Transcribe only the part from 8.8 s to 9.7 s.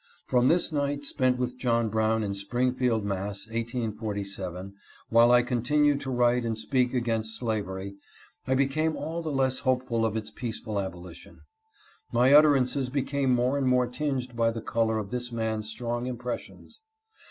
all the same less